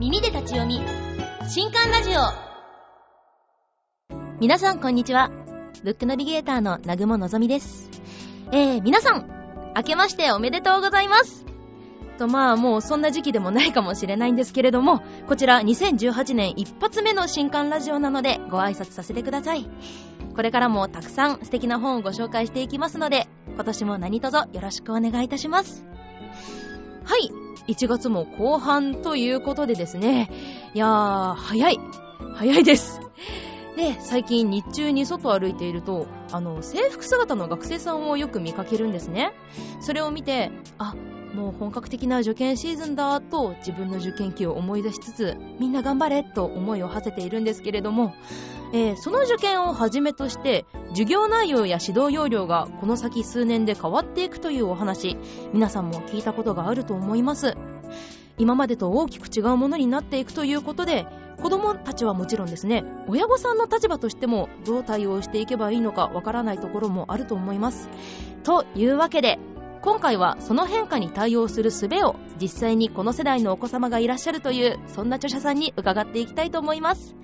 [0.00, 0.80] 耳で立ち読み。
[1.48, 2.14] 新刊ラジオ。
[4.40, 5.30] 皆さんこんにちは。
[5.84, 7.90] ブックナビゲーターの南雲のぞみです。
[8.50, 11.46] えー、皆さん明けましておめでとうございます。
[12.18, 19.68] とまあもうそんな時期でもないかもしれないんですけれどもこちら2018年一発目の新刊ラジオなのでご挨拶させてください。
[20.34, 25.86] これからもたくさん素敵な本をご紹介していきますので今年も何卒よろしくお願いいたします。
[27.04, 27.30] はい。
[27.72, 30.30] 1月も後半ということでですね。
[30.74, 31.80] いやー早い。
[32.34, 33.00] 早いです。
[33.76, 39.32] で最近日中に外歩いているとあの制服姿の学生さんをよく見かけるんですね。
[39.80, 40.94] それを見てあ
[41.34, 48.14] もう本格的な受験シーズンだと自分の受験期を思い出しつつみんな頑張れと思いを馳せているんですけれども、
[48.72, 55.16] えー、その受験をはじめとして授業内容や指導要領がこの先数年で変わっていくというお話
[55.52, 57.56] 皆さんも聞いたことがあると思います。
[58.36, 61.06] 今までと大きく違うものになっていくということで
[61.40, 67.88] 子供たちはもちろんですね親御さんの立場としてもどう対応していけばいいのかわからないところもあると思います。
[68.42, 69.38] というわけで
[69.84, 77.14] 今回はその変化に対応する術を実際にこの世代のお子様がいらっしゃるというそんな著者さんに伺っていきたいと思います。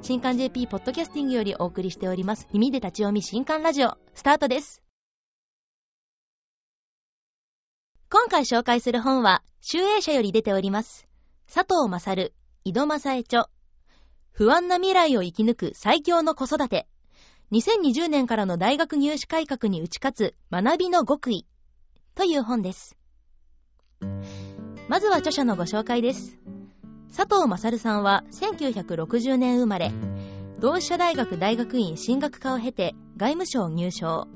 [0.00, 4.80] 新刊 JP ポッドキャスティングよりお送りしております耳で立ち読み新刊ラジオスタートです。
[8.08, 11.08] 今回紹介する本は集英社より出ております
[11.52, 12.32] 佐藤勝
[12.64, 13.48] 井戸正恵著。
[14.30, 16.86] 不安な未来を生き抜く最強の子育て。
[17.50, 21.44] 2020年からの大学入試改革に打ち勝つ学びの極意。
[22.16, 22.96] という本です。
[24.88, 26.38] まずは著者のご紹介です。
[27.14, 29.90] 佐藤勝さんは1960年生まれ、
[30.60, 34.28] 同志社大学大学院進学科を経て外務省入省。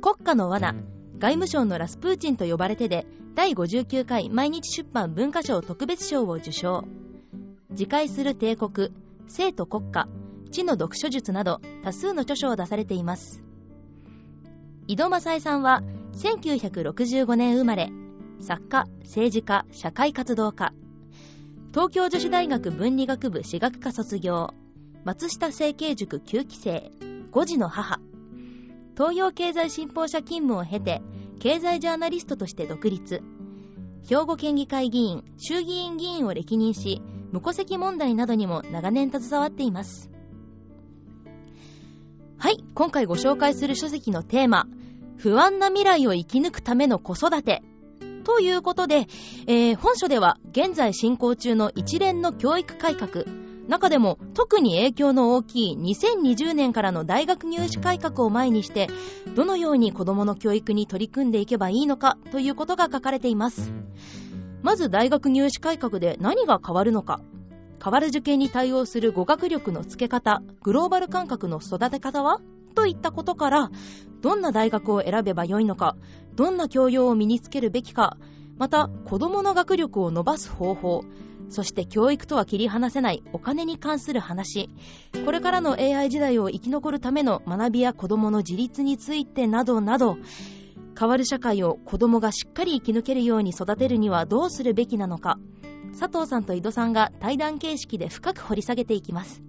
[0.00, 0.74] 国家の罠、
[1.18, 6.84] 外務省のラスプーチンと呼ばれてで第59回毎日出版文化賞特別賞を受賞。
[7.70, 8.92] 自戒する帝国、
[9.26, 10.08] 生と国家、
[10.50, 13.42] 知の読書術など多数の著書を出されています。
[14.86, 15.82] 井戸正恵さんは
[16.18, 17.92] 1965年生まれ
[18.40, 20.72] 作家政治家社会活動家。
[21.72, 24.52] 東京女子大学文理学部私学科卒業。
[25.04, 26.90] 松下政経塾9期生。
[27.30, 28.00] 5児の母。
[28.96, 31.02] 東洋経済新報社勤務を経て
[31.38, 33.22] 経済ジャーナリストとして独立。
[34.08, 37.00] 兵庫県議会議員衆議院議員を歴任し
[37.30, 40.10] 無戸籍問題などにも長年携わっています。
[42.38, 44.66] はい今回ご紹介する書籍のテーマ
[45.18, 47.62] 不安な未来を生き抜くための子育て。
[48.24, 49.06] ということで、
[49.46, 53.24] えー、本書では現在進行中の一連の教育改革、
[53.68, 58.88] 中でも特に影響の大きい2020年からの大学入試改革を前にして、
[59.34, 63.72] どのように子供の教育に取り組んでいけばいいのかということが書かれています。
[64.62, 67.20] まず大学入試改革で何が変わるのか。
[67.82, 72.40] 変わる受験に対応する語学力のつけ方、グローバル感覚の育て方は？
[72.74, 73.70] といったことから
[74.20, 75.96] どんな大学を選べばよいのか
[76.34, 78.16] どんな教養を身につけるべきか
[78.56, 81.04] また子どもの学力を伸ばす方法
[81.50, 84.68] そして教育とは切り離せないお金に関する話
[85.24, 90.18] これからの AI 時代を生き残るための学びや子どもの自立についてなどなど
[90.98, 95.38] 変わる社会を子どもがしっかり生き抜けるように育てるにはどうするべきなのか
[95.98, 99.42] 佐藤さんと井戸さんが対談形式で深く掘り下げていきます。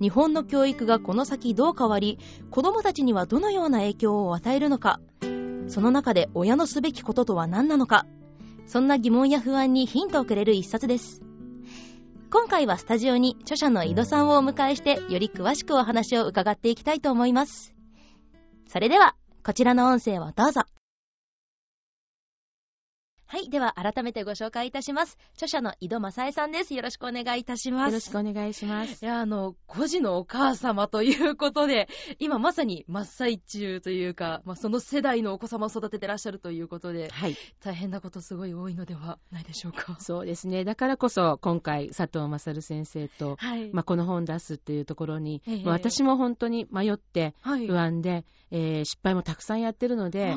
[0.00, 2.18] 日本の教育がこの先どう変わり
[2.50, 5.00] 子どもたちにはどのような影響を与えるのか。
[5.68, 8.06] その中で親のすべきこととは何なのか。
[8.66, 11.22] そんな疑問や不安にヒントをくれる一冊です。
[12.30, 17.74] 今回はスタジオに著者の井戸さんをお迎えしてより詳しくお話を伺っていきたいと思います。
[18.66, 19.14] それでは
[19.44, 20.62] こちらの音声をどうぞ。
[23.28, 23.50] はい。
[23.50, 25.18] では、改めてご紹介いたします。
[25.34, 26.74] 著者の井戸正恵さんです。
[26.74, 27.88] よろしくお願いいたします。
[27.88, 29.04] よろしくお願いします。
[29.04, 31.88] いや、あの、孤児のお母様ということで、
[32.20, 37.36] 今まさに真っ最中というか、まあ、その世代のお子様を育ててらっしゃるということで、はい。
[37.64, 39.96] 大変なことすごい多いのではないでしょうか。
[39.98, 40.62] そうですね。
[40.62, 43.72] だからこそ、今回、佐藤勝先生と、はい。
[43.72, 50.32] まあ、この本出すっていうところに、えー、私も本当に迷って、不安で、はい、えー、失敗もたくさんやってるので、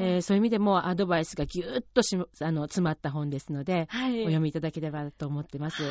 [0.00, 5.82] えー、そういう意味でもアドバイスがぎゅっとしあの詰まった本ですので、はい、お読みいただければと思ってます。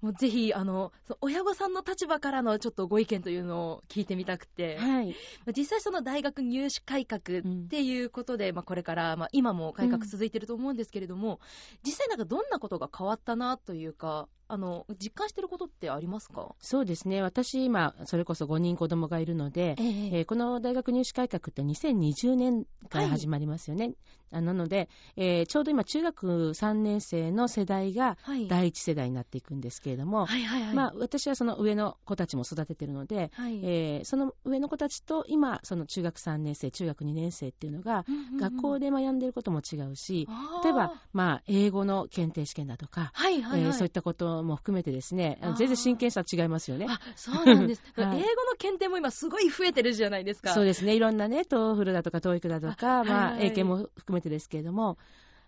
[0.00, 5.14] もうぜひあの親御さんの立場からのちょっとご意見というのを聞いてみたくて、はい、
[5.56, 11.38] 実際その大学入試改革っていうことで、うん、まあ、これから、まあ、今も改革続いてると思うんですけれども、うん、
[11.84, 16.54] 実際なんかどんなことが変わったなというかあの実感してることってありますか？
[16.60, 23.92] そうですね、私、今、それこそ5人子供がいるので、えー、えー、この大学入試改革って2020年から始まりますよね、
[24.30, 28.16] はい、なので、えー、ちょうど今、中学3年生の世代が
[28.48, 30.74] 第一世代になっていくんですけれども、はいはいはい。
[30.74, 38.04] まあ、私はその上の子たちも育ててるので、はい、えー、その上の子たちと今、その中学3年生、中学2年生っていうのが、
[38.38, 40.26] 学校で学んでることも違うし、
[40.64, 43.68] 例えば、まあ、英語の検定試験だとか、はいはいはい。
[43.68, 46.86] えー、そういったことも含めてですね、全然真剣さ違いますよね。
[46.88, 50.52] あそうなんです、 はい、英語の検定も今、すごい増えてるじゃないですか。
[50.52, 54.98] そうですね、いろんなね、 TOEFL だとか、 TOEIC だとか、まあ、英検も含めてですけれども、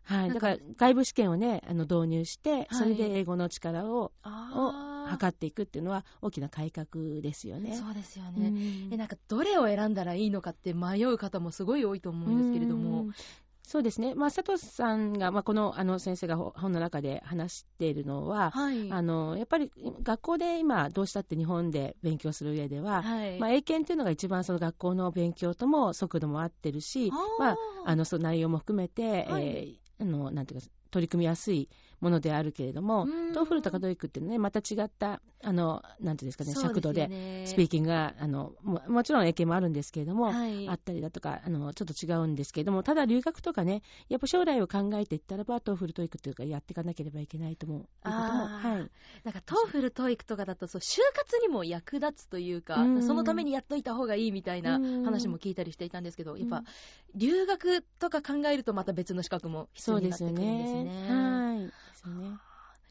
[0.04, 4.72] はい、だから外部試験をね、あの導入して、それで英語の力を、を
[5.06, 7.76] 測っていくっていうのは大きな改革ですよね。
[7.76, 8.88] そうですよね。
[8.92, 13.06] えなんかどれを選んだらいいのかって迷う方もすごい多いと思うんですけれども。
[13.70, 19.70] そうですね、まあ、佐藤さんが、まあ、このあの先生が本の中で話しているのは、はい、あのやっぱり
[20.02, 31.68] 学校で今、どうしたって日本で勉強する上では、はい、まあ、英検というのが一番その学校の勉強とも速度も合ってるし、まあ、あのその内容も含めて、はい、えーあのなんていうか取り組みやすい
[32.00, 37.10] ものであるけれども、 TOEFL とか TOEIC ってね、また違った、あの、なんていうんですかね、尺度で、
[37.44, 47.88] スピーキングが、あの、ももちろん英検もあるんですけれども、はい、あったりだとか、あの、ちょっと違うんですけれども、ただ留学とかね、やっぱ将来を考えていったらば、 TOEFL、TOEIC というか、やっていかなければいけないと思う。
[48.02, 48.90] はい。
[49.24, 56.64] なんか、 TOEFL、TOEIC とかだと、そう、就活にも役立つというか、うそのためにやっといた方がいいみたいな話も聞いたりしていたんですけど、やっぱ、
[57.14, 60.80] 留学とか考えると、また別の資格も必要になってくるんですね。
[60.80, 61.40] そうですよね。
[61.40, 61.66] はい。
[61.66, 62.38] ですね。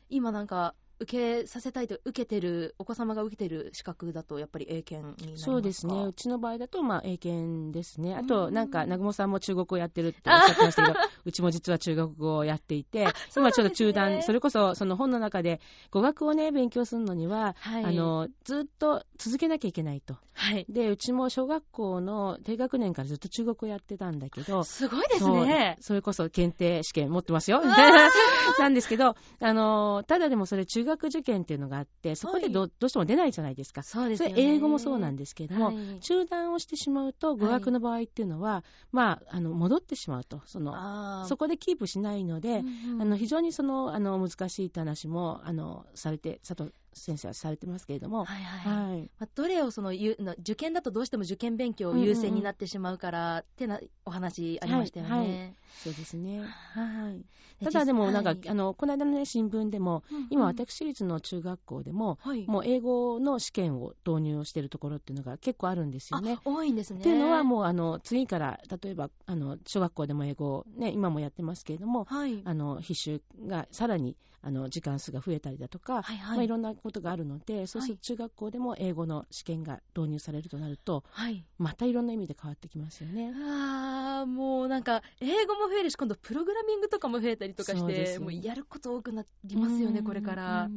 [0.10, 5.52] 今なんか受けさせたいと、受けてる、お子様が受けてる資格だと、やっぱり英検になりますか？
[5.52, 6.06] そうですね。
[6.06, 8.16] うちの場合だと、まあ、英検ですね。
[8.16, 15.62] あと、なんか、南雲さんも中国語やってるっておっしゃってましたけど、うちも実は中国語をやっていて、 今ちょっと中断、それこそ、その本の中で、
[15.92, 20.16] 語学をね、勉強するのには、はい、あの、ずっと続けなきゃいけないと。
[20.40, 20.66] はい。
[20.70, 25.78] で、うちも小学校の低学年からずっと中国語やってたんだけど、すごいですね。
[25.82, 27.62] それこそ検定試験持ってますよ。
[28.58, 33.84] なんですけど、あの、ただでもそれ中学受験っていうのがあって、そこでどはい、どうしても出ないじゃないですか。
[33.84, 34.34] そうですね。
[34.38, 38.64] 英語もそうなんですけれども、はい、中断をしてしまうと、語学の場合っていうのは、はい、
[38.94, 40.42] まあ、あの、戻ってしまうと。
[40.46, 55.12] その、そこでキープしないので、うんうん、あの、非常にその、あの、難しいって話も、あの、されて、佐藤先生はされてますけれども、はいはいはいまあ、どれをその受験だとどうしても受験勉強優先になってしまうからってな、お話ありましたよね。
[55.12, 56.42] はいはい、そうですね。
[56.42, 57.26] はい。
[57.64, 66.38] ただでもなんか、はい、あのこの間の、ね、新聞でも、うんうん、今私立の中学校でも、はい、もう英語の試験を導入しているところっていうのが結構あるんですよね。
[66.46, 67.02] 多いんですね。
[67.02, 76.38] っていうのはもうあの次から例えばあの小学校でも英語ね今もやってますけれども、はい、あの必修がさらにあの時間数が増えたりだとか、はいはい。
[76.38, 83.34] まあ、いろんなことがあるので、そうすると中学校でも英語の試験が導入されるとなると、はい、またいろんな意味で変わってきますよね。
[83.36, 90.70] あもうなんか、英語も増えるし、今度プログラミングとかも増えたりとかして、もうやること多くなりますよね、これから。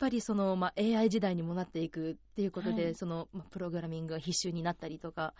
[0.00, 5.34] ぱりその、まあ、AI 時代にもなっていくっていうことで、はい、その、まあ、プログラミングが必修になったりとか、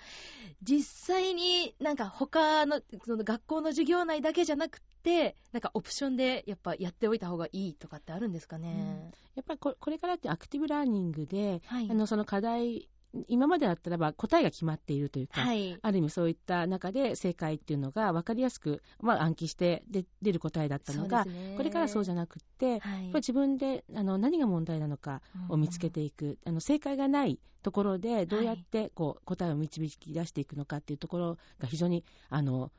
[0.63, 0.83] 実
[1.17, 8.69] 際になんか他の、その学校の授業内だけじゃなくて、なんかオプションでやっぱやっておいた方がいいとかってあるんですかね？
[8.69, 12.89] うん、やっぱりこれからってアクティブラーニングで、はい、あのその課題
[13.29, 19.83] 今までだったらば答えが決まっているというか、はい、ある意味そういった中で正解っていうのが分かりやすく、まあ、暗記して
[20.23, 32.71] 出る答えだったのが、ね、これからそうじゃなくって、はい、自分であの何が問題なのかを見つけていく、うん、あの正解がないところでどうやってこう答えを導き出していくのかっていうところが非常にあの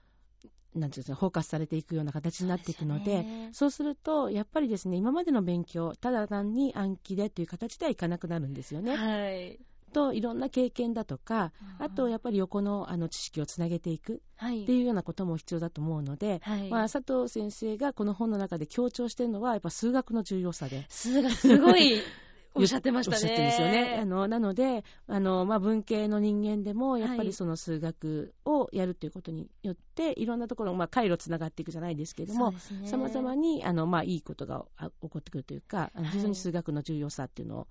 [0.76, 8.96] なんていうんですか、フォーカスされていくような形になっていくので、そう、すると、やっぱりですね、今までの勉強、ただ単に暗記でという形ではいかなくなるんですよね。
[8.96, 9.60] はい。
[9.92, 20.86] といろんな経験だとか、あとやっぱり横のあの知識をつなげていくっていうようなことも必要だと思うので、はい、まあ、佐藤先生がこの本の中で強調しているのは、やっぱ数学の重要さで。
[20.90, 21.96] 数学すごい
[22.54, 23.18] おっしゃってましたね。
[23.18, 24.00] おっしゃってるんですよね。
[24.02, 32.54] あのなので、あのまあ、文系の人間でも、やっぱりその数学をやるということによって、はい、いろんなところ、まあ、回路つながっていくじゃないですけれども、
[32.86, 34.66] さまざまにあの、まあ、いいことが
[35.02, 37.68] 起こってくるというか、非常に数学の重要さっていうのを、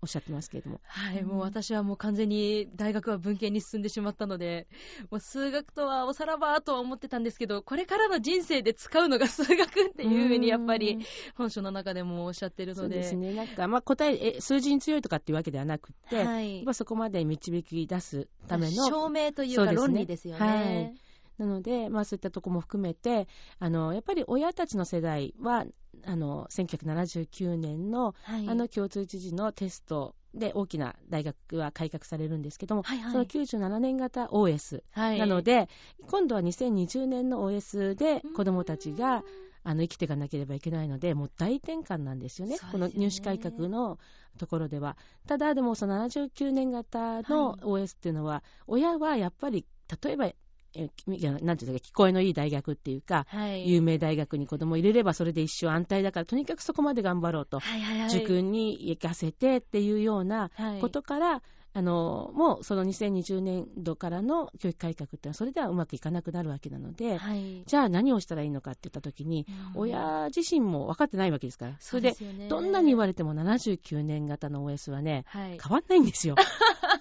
[0.00, 0.80] おっしゃってますけれども。
[0.84, 4.68] はい、もう私はもう完全に大学は文系に進んでしまったので、
[5.10, 10.98] もう数学とはおさらばとは思ってたんですけど、これからの人生で使うのが数学っていうふうにやっぱり
[11.34, 12.94] 本書の中でもおっしゃってるので。
[12.94, 13.34] そうですね。
[13.34, 18.86] なんか、まあ答え、え数字に強いとかっていうわけではなくて、はい、まあそこまで導き出すための。
[18.86, 20.46] 証明というか論理ですよね。
[20.46, 21.07] はい
[21.38, 23.28] なので、まあ、そういったところも含めて
[23.58, 25.64] あのやっぱり親たちの世代は
[26.04, 35.68] あの1979年の、はい、あの共通知事のテストで大きな大学は改革されるんですけども、はいはい、その97年型 OS なので、はい、
[36.06, 39.24] 今度は2020年の OS で子どもたちが
[39.64, 42.68] あの生きていかなければいけないので、もう大転換なんですよね、よね。
[42.72, 43.98] この入試改革の
[44.38, 44.96] ところでは。
[45.26, 49.66] ただ、でもその79年型の OS っていうのは、はい、親はやっぱり、
[50.02, 50.30] 例えば
[50.74, 61.42] えなんていうか、聞こえのいい大学っていうか、はい、有名大学に子供入れればそれで一生安泰だから、とにかくそこまで頑張ろうと、はいはいはい、塾に行かせてっていうようなことから、
[61.74, 71.76] あのもうその2020年度からの教育改革っていうのはそれではうまくいかなくなるわけなので、はい、じゃあ何をしたらいいのかって言った時に、うん、親自身も分かってないわけですから。
[71.78, 72.16] それで
[72.48, 76.34] どんなに言われても79年型の OS はね、はい、変わんないんですよ。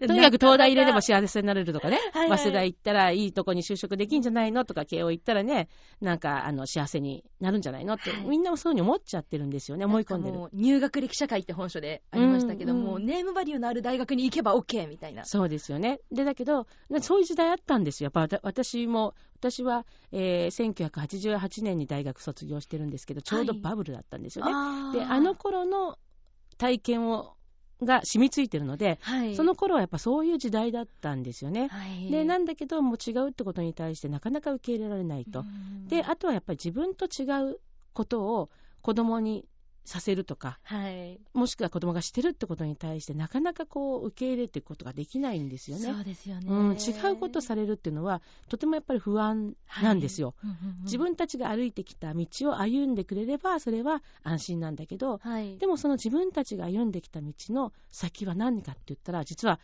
[0.00, 5.68] とにかく東大入れれば幸せになれるとかね、はいはい、早稲田行ったらいいとこに就職できんじゃないのとか、慶応行ったらね、
[6.00, 10.38] なんかあの幸せになるんじゃないのって、はい、みんなもそういうふうに思っちゃってるんですよね、思い込んでる。
[10.52, 15.24] 入学歴社会って本書でありましたけども、うんうん、ネームバリューのある大学に行けば OK みたいな。
[15.24, 16.00] そうですよね。
[16.12, 16.66] で、だけど、
[17.00, 18.10] そういう時代あったんですよ。
[18.14, 24.52] やっぱ私も、私は、えー、1988年に大学卒業してるんですけど、ちょうどバブルだったんですよね。
[24.52, 25.98] はい、で、あの頃の
[26.58, 27.36] 体験を
[27.82, 31.68] が染みついてるので、はい、その頃はやっぱそういう時代だったんですよね。
[31.68, 35.44] はい、でなんだけどもう違うってことに対してなかなか受け入れられないと。
[35.88, 37.60] であとはやっぱり自分と違う
[37.92, 38.50] ことを
[38.82, 39.44] 子供に
[39.88, 45.92] させるとか、はい、もしくは子供がしてるってことに対してなかなかこう受け入れていくことができないんですよね。
[45.92, 50.82] そうですよね、うん、違うことされるっていうのはとてもやっぱり不安なんですよ、はい。
[50.84, 59.58] 自分たちが歩いてきた道を歩んでくれればそれは安心なんだけど、はい、でもその自分たちが歩んできた道の先は何かって言ったら実は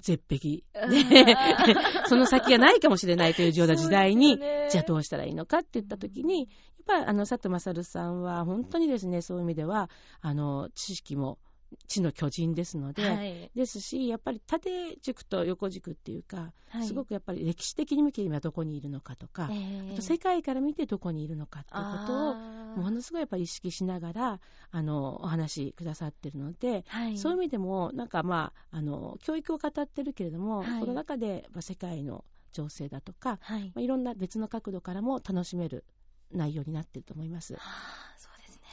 [0.00, 0.62] 絶壁。
[0.88, 1.36] で、
[2.06, 6.48] その先がないかもしれないというような時代に、ね、じゃあどうしたらいいのかって言ったときに、やっ
[6.86, 9.90] ぱりあの佐藤勝さんは本当にですね、そういう意味では、
[10.20, 11.38] あの知識も
[11.86, 22.34] 地の巨人ですので、はい、ですし、やっぱり縦軸と横軸っていうか、はい、すごくやっぱり歴史的に見て今どこにいるのかとか、えー、あと世界から見てどこにいるのかっていうことを、
[22.76, 33.64] ものすごいやっぱり意識しながら、あの、お話しくださってるので、はい、そういう意味でも、なんかまあ、あの、教育を語ってるけれども、その中で、まあ、世界の情勢だとか、はい。
[33.66, 35.84] まあ、いろんな別の角度からも楽しめる
[36.32, 37.54] 内容になってると思います。
[37.54, 38.10] はあ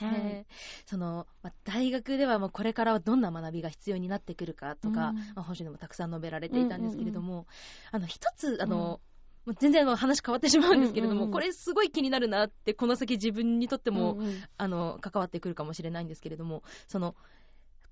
[0.05, 0.45] はい、
[0.85, 7.45] その、まあ、大学ではもうこれからはどんな学びが必要になってくるかとか、うん、まあ、本書でもたくさん述べられていたんですけれども、うんうんうん、
[7.91, 8.99] あの一つあの、
[9.45, 17.15] うん、全然話変わってしまうんですけれども、うんうんうん、これすごい気になるなってこの先自分にとっても、うんうん、あの関わってくるかもしれないんですけれどもその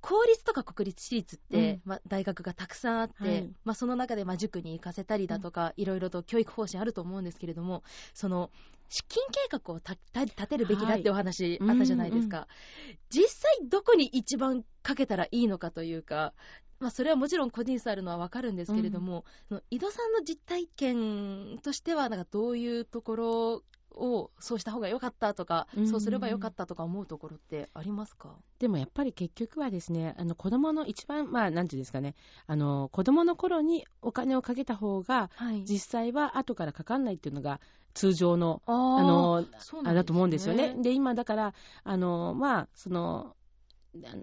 [0.05, 7.81] 公立とか国立私立って、うん、まあ、大学がたくさんあって、はい、まあ、その中でまあ塾に行かせたりだとか、いろいろと教育方針あると思うんですけれども
[8.13, 8.51] その
[8.89, 12.45] 資金計画を立てるべきだってお話あったじゃないですか、はい
[12.85, 16.33] うんうん、実際どこに一番かけたらいいのかというか
[16.79, 28.35] まあ、それはもちろん個人差あるのは分かるんですけれども、うん、井戸さんの実体験としてはなんかどういうところをそうした方が良かったとか、うん、そうすれば良かったとか思うところってありますか？
[28.59, 32.15] でもやっぱり結局はですね、あの子供の一番、まあ、なんていうんですかね、
[32.47, 37.59] あの子供の頃にお金をかけた方が、はい、実際は後からかかんないっていうのが、
[37.93, 39.45] 通常の、あの、
[39.85, 40.75] あ、れだと思うんですよね。
[40.81, 41.53] で、今だから、
[41.85, 43.37] あの、まあ、その、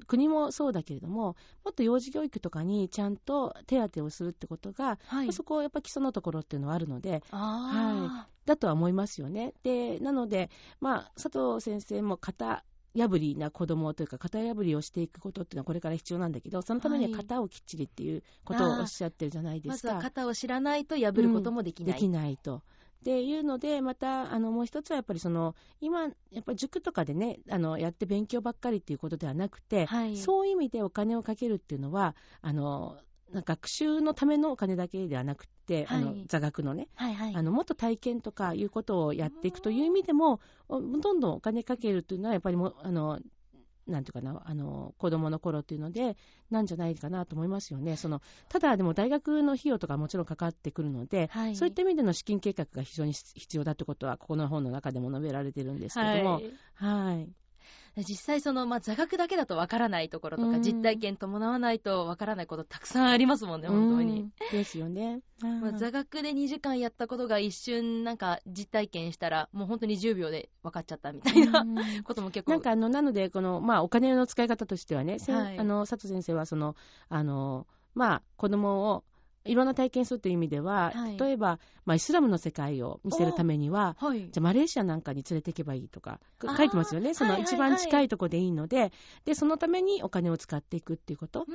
[0.07, 9.55] 国もそうだけれども、もっと幼児教育とかにちゃんと手当をするってことが、はい、そこやっぱ基礎のところっていうのはあるので、はい、だとは思いますよね。
[9.63, 10.51] で、なので、
[10.81, 12.65] まあ、佐藤先生も型
[12.95, 19.89] 破りな子供というか、型破りをしていくことっていうのはこれから必要なんだけど、そのためには型をきっちりっていうことをおっしゃってるじゃないですか。
[19.89, 21.93] まずは型を知らないと破ることもできない。
[21.93, 22.63] うん、できないと。
[23.03, 26.09] っていうので、また、あの、もう一つはやっぱりその、今、や
[26.41, 32.97] っぱり塾とかでね、あの、やって勉強ばっかりっていうことではなくて、はい、そういう意味でお金をかけるっていうのは、あの、
[33.35, 43.19] 学習のためのお金だけではなくて、はい、あの座学のね、はいはい、あのもっと体験とかいうことをやっていくという意味でも、どんどんお金かけるというのは、やっぱりもあの
[43.87, 46.17] なんていうかな、あの、子供の頃っていうので、
[46.51, 47.97] なんじゃないかなと思いますよね。
[47.97, 56.55] その、ただでも大学の費用とかもちろんかかってくるので、はい、そういった意味での資金計画が非常に必要だってことは、ここの本の中でも述べられてるんですけども、はい。
[56.75, 57.29] はい
[57.97, 64.31] 実際その、まあ、座学だけだとわからないところとか、実体験伴わないとわからないことたくさんありますもんね、本当に。
[64.51, 65.21] ですよね。
[65.41, 71.65] まあ、座学で2時間やったことが一瞬なんか実体験したら、もう本当に10秒で分かっちゃったみたいな
[72.05, 72.53] ことも結構。
[72.53, 76.77] なんかあの、なので、この、まあ、お金の使い方としてはね、はい、あの、佐藤先生はその、
[77.09, 79.05] あの、まあ、子供を
[79.45, 87.15] いろんな体験するという意味では、はい、例えば、まあ、イスラムの世界を見せるためには、はい、じゃあマレーシアなんかに連れていけばいいとか書いてますよね。
[87.15, 91.47] その一番近いところでいいのではいはいはい、でそのためにお金を使っていくっていうこと。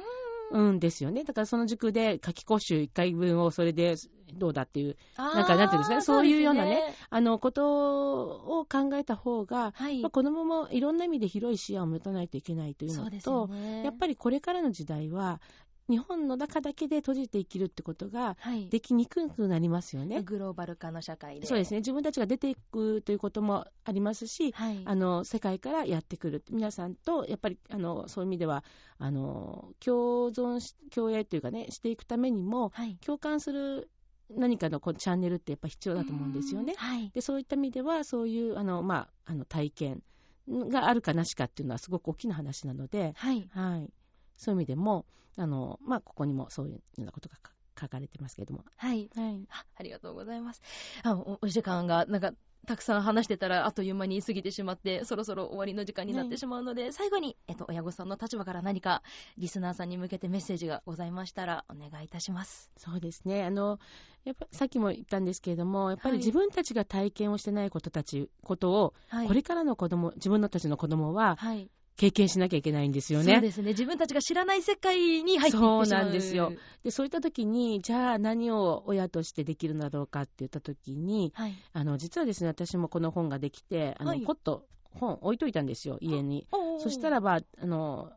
[0.51, 0.79] うん。
[0.79, 1.23] ですよね。
[1.23, 3.95] だからその塾で夏季講習1回分をそれで
[4.33, 15.41] どうだっていう、なんかなんていうんですかね、そういうようなね、ねあの、ことを考えた方が、はい、まあ、子供もいろんな意味で広い視野を持たないといけないというのと、ね、やっぱりこれからの時代は、
[15.89, 18.37] 日本の中だけで閉じて生きるってことが
[18.69, 21.47] できにくくなりますよね、はい、グローバル化の社会で。
[21.47, 21.77] そうですね。
[21.77, 26.43] 自分たちが出ていくということもありますし、はい、あの世界からやってくる。
[26.51, 28.63] 皆さんとやっぱりあのそういう意味では
[28.97, 33.89] あの共存共栄というかねしていくためにも、はい、共感する
[34.29, 36.73] 何かのこのチャンネルってやっぱ必要だと思うんですよね。
[36.77, 40.03] はい、でそういった意味ではそういうあの、まあ、あの体験
[40.49, 43.89] があるかなしかっていうのはすごく大きな話なので、はい、はい、
[44.37, 47.35] そういう意味でもあの、まあ、ここにもそういうようなことが
[47.79, 48.63] 書かれてますけれども。
[48.75, 49.09] はい。
[49.15, 50.61] はい、あありがとうございます。
[51.03, 52.33] あおお時間が、なんか、
[52.65, 59.03] たくさん話してたらあっという間に過ぎてしまってそろそろ終わりの時間になってしまうので、はい、最後に、えっと、親御さんの立場から何か
[59.37, 63.79] リスナーさんに向けてメッセージがございましたらお願いいたしますそうですねあの
[64.25, 73.33] やっぱさっきも言ったんですけれどもやっぱり自分たちが体験をしてないことたち、ことを、はい、これからの子供自分たちの子供は、はい、経験しなきゃいけないんですよね。
[73.33, 73.69] そうですね。
[73.69, 76.53] 自分たちが知らない世界に入っていってしまうそうなんですよ。
[76.83, 84.65] で、そういった時に、じゃあ何を親としてできるんだろうかって言った時に、はい、あの、実はですね、私もこの本ができて、あの、はい、ポッと
[84.97, 86.47] 本置いといたんですよ、家に。
[86.79, 88.11] そしたらば、あの、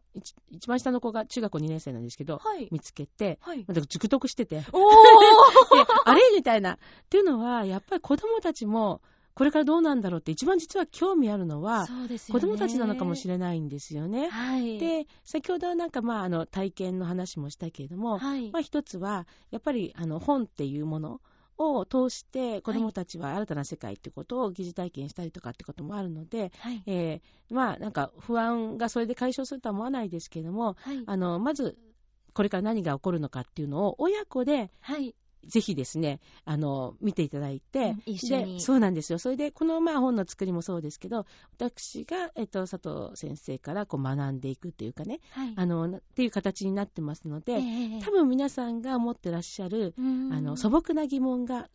[0.50, 4.62] 一番下の子が中学校2年生なんですけど、はい、見つけて、はい、熟読してて、
[6.04, 6.20] あれ？
[6.36, 6.74] みたいな。
[6.74, 9.00] っていうのは、やっぱり子供たちも、
[9.40, 14.28] これからどうなんだろうって一番実は興味あるのは、ね、子供たちなのかもしれないんですよね。
[14.28, 21.22] はい、で先ほどなんかまああの体験の話もしたけれども、はい、まあ、一つはやっぱりあの本っていうもの
[21.56, 31.78] を通して子どもたちは新たな世界ってことを疑似体験したりとかってこともあるので、はい、えー、まあなんか不安がそれで解消するとは思わないですけれども、はい、あのまず
[32.34, 34.70] これから何が起こるのかっていうのを親子で
[35.46, 38.60] ぜひですね、あの、見ていただいて、うん、一緒に。
[38.60, 39.18] そうなんですよ。
[39.18, 51.68] それで、この、まあ、本の作りもそうですけど、私が、えっと、佐藤先生からこう学んでいくっていうかね、はい、あの、っていう形になってますので、えー、多分皆さんが持ってらっしゃる、あの、素朴な疑問が、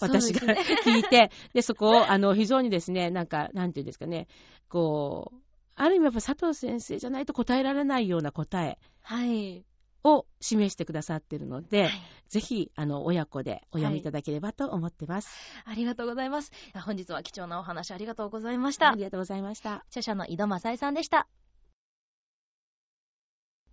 [0.00, 0.40] 私が、
[0.84, 4.26] 聞いて、で、そこを、あの、非常にですね、なんか、なんていうんですかね、
[4.68, 5.36] こう、
[5.74, 8.78] ある意味やっぱ佐藤先生じゃないと答えられないような答え。
[9.00, 9.64] はい。
[10.04, 11.92] を示してくださっているので、はい、
[12.28, 15.28] ぜひ、あの、親子でお読みいただければと思ってます、
[15.64, 15.74] はい。
[15.74, 16.50] ありがとうございます。
[16.84, 18.90] 本日は貴重なお話ありがとうございました。
[18.90, 19.84] ありがとうございました。
[19.88, 21.28] 著者の井戸正恵さんでした。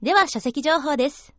[0.01, 1.33] では、書籍情報です。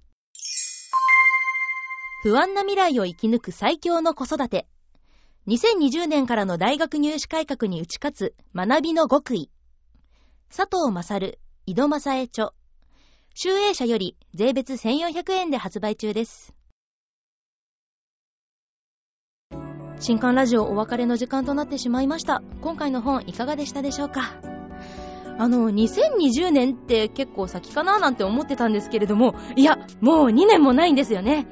[2.22, 4.66] 不安な未来を生き抜く最強の子育て。
[5.46, 9.50] 2020年からの大学入試改革に打ち勝つ学びの極意。
[10.54, 12.52] 佐藤勝、井戸正恵著、
[13.42, 16.52] 集英社より税別1400円で発売中です。
[19.98, 22.42] 新刊ラジオお別れの時間となってしまいました。
[22.60, 24.34] 今回の本いかがでしたでしょうか？
[25.38, 31.46] あの、2020年って結構先かななんて思ってたんですけれども、いや、もう2年もないんですよね。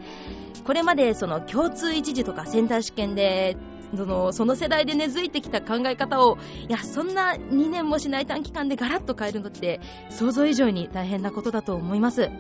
[0.66, 3.57] これまでその共通一時とかセンター試験で
[3.96, 12.31] そのその世代で根付いてきた考え方をいやそんな2年もしない短期間でガラッと変えるのって想像以上に大変なことだと思います、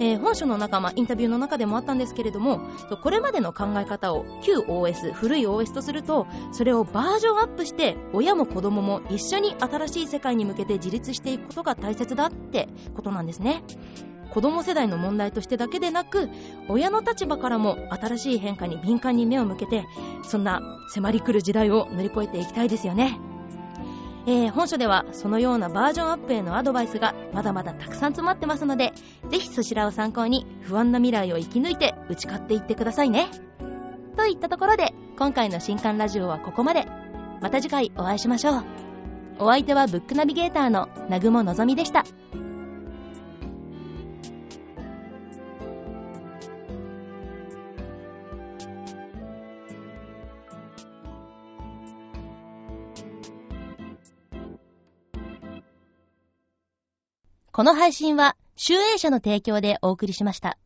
[0.00, 2.60] えー、本書の仲間インタビューの中でもあったんですけれども
[3.02, 13.62] これまでの考え方を旧 OS 古い OS とするとそれをバージョンアップして親も子供も一緒に新しい世界に向けて自立していくことが大切だってことなんですね。
[14.34, 16.28] 子供世代の問題としてだけでなく
[16.68, 19.86] 親の立場からも新しい変化に敏感に目を向けて
[20.24, 23.18] そんな迫り来る時代を乗り越えていきたいですよね、
[24.26, 28.92] えー、本書ではそのようなバージョンアップへのアドバイスがまだまだたくさん詰まってますので
[29.30, 33.28] ぜひそちらを参考に不安な未来を生き抜いて打ち勝っていってくださいね。
[34.16, 36.86] といったところで今回の新刊ラジオはここまで。
[37.40, 38.64] また次回お会いしましょう。
[39.38, 42.04] お相手はブックナビゲーターの南雲のぞみでした。
[57.56, 60.58] この配信は、集英社の提供でお送りしました。